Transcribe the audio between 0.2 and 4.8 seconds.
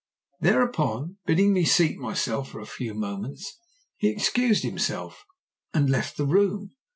Thereupon, bidding me seat myself for a few moments, he excused